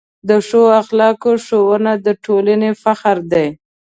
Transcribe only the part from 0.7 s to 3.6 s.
اخلاقو ښوونه د ټولنې فخر دی.